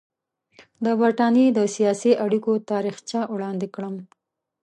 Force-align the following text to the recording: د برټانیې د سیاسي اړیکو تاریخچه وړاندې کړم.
د 0.85 0.85
برټانیې 0.99 1.47
د 1.57 1.59
سیاسي 1.75 2.11
اړیکو 2.25 2.51
تاریخچه 2.71 3.19
وړاندې 3.33 3.67
کړم. 3.75 3.95